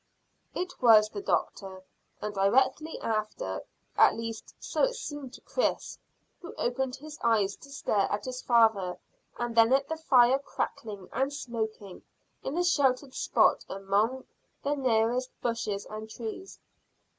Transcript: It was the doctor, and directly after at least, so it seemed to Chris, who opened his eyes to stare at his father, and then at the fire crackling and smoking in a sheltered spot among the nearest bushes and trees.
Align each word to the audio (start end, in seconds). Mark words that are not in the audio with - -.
It 0.55 0.81
was 0.81 1.09
the 1.09 1.21
doctor, 1.21 1.83
and 2.23 2.33
directly 2.33 2.99
after 3.01 3.61
at 3.95 4.15
least, 4.15 4.55
so 4.57 4.81
it 4.81 4.95
seemed 4.95 5.31
to 5.35 5.41
Chris, 5.41 5.99
who 6.41 6.55
opened 6.55 6.95
his 6.95 7.19
eyes 7.23 7.55
to 7.57 7.69
stare 7.69 8.11
at 8.11 8.25
his 8.25 8.41
father, 8.41 8.97
and 9.37 9.53
then 9.55 9.71
at 9.73 9.87
the 9.87 9.97
fire 9.97 10.39
crackling 10.39 11.07
and 11.13 11.31
smoking 11.31 12.01
in 12.41 12.57
a 12.57 12.63
sheltered 12.63 13.13
spot 13.13 13.63
among 13.69 14.23
the 14.63 14.73
nearest 14.75 15.39
bushes 15.39 15.85
and 15.87 16.09
trees. 16.09 16.57